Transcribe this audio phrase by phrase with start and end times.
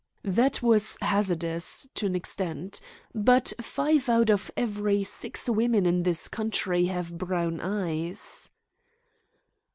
[0.23, 2.81] "That was hazardous, to an extent.
[3.13, 8.49] But five out of every six women in this county have brown eyes."